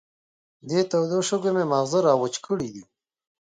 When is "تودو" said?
0.91-1.19